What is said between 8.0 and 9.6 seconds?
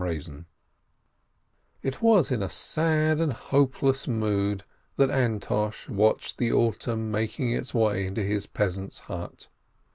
into his peasant's hut.